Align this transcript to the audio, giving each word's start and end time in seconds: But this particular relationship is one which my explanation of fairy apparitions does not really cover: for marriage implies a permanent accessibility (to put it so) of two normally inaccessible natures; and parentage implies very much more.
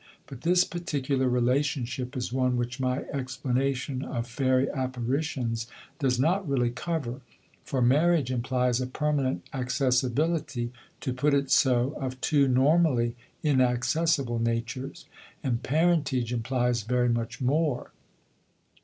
But 0.25 0.41
this 0.41 0.63
particular 0.63 1.29
relationship 1.29 2.17
is 2.17 2.33
one 2.33 2.57
which 2.57 2.79
my 2.79 3.03
explanation 3.13 4.01
of 4.03 4.25
fairy 4.25 4.67
apparitions 4.71 5.67
does 5.99 6.19
not 6.19 6.49
really 6.49 6.71
cover: 6.71 7.21
for 7.63 7.83
marriage 7.83 8.31
implies 8.31 8.81
a 8.81 8.87
permanent 8.87 9.45
accessibility 9.53 10.71
(to 11.01 11.13
put 11.13 11.35
it 11.35 11.51
so) 11.51 11.91
of 11.99 12.19
two 12.19 12.47
normally 12.47 13.15
inaccessible 13.43 14.39
natures; 14.39 15.05
and 15.43 15.61
parentage 15.61 16.33
implies 16.33 16.81
very 16.81 17.09
much 17.09 17.39
more. 17.39 17.91